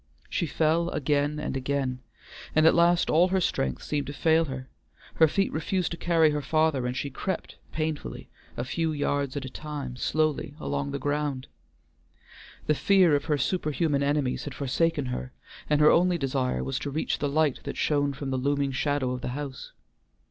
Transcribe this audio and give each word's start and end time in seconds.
She 0.31 0.47
fell 0.47 0.89
again 0.89 1.37
and 1.39 1.55
again, 1.55 1.99
and 2.55 2.65
at 2.65 2.73
last 2.73 3.11
all 3.11 3.27
her 3.27 3.39
strength 3.39 3.83
seemed 3.83 4.07
to 4.07 4.13
fail 4.13 4.45
her, 4.45 4.67
her 5.13 5.27
feet 5.27 5.53
refused 5.53 5.91
to 5.91 5.95
carry 5.97 6.31
her 6.31 6.41
farther 6.41 6.87
and 6.87 6.97
she 6.97 7.11
crept 7.11 7.57
painfully, 7.71 8.27
a 8.57 8.63
few 8.63 8.93
yards 8.93 9.37
at 9.37 9.45
a 9.45 9.49
time, 9.51 9.95
slowly 9.95 10.55
along 10.59 10.89
the 10.89 10.97
ground. 10.97 11.45
The 12.65 12.73
fear 12.73 13.15
of 13.15 13.25
her 13.25 13.37
superhuman 13.37 14.01
enemies 14.01 14.45
had 14.45 14.55
forsaken 14.55 15.05
her, 15.05 15.33
and 15.69 15.79
her 15.81 15.91
only 15.91 16.17
desire 16.17 16.63
was 16.63 16.79
to 16.79 16.89
reach 16.89 17.19
the 17.19 17.29
light 17.29 17.59
that 17.65 17.77
shone 17.77 18.11
from 18.13 18.31
the 18.31 18.37
looming 18.39 18.71
shadow 18.71 19.11
of 19.11 19.21
the 19.21 19.27
house. 19.37 19.71